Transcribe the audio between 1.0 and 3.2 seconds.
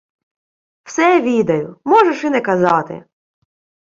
відаю, можеш і не казати.